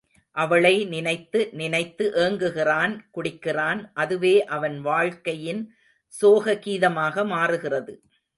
அவளை 0.37 0.85
நினைத்து 0.85 1.39
நினைத்து 1.51 2.05
ஏங்குகிறான் 2.15 2.93
குடிக்கிறான் 3.11 3.81
அதுவே 3.93 4.35
அவன் 4.45 4.77
வாழ்க்கையின் 4.81 5.61
சோக 6.13 6.53
கீதமாக 6.65 7.25
மாறுகிறது. 7.25 7.93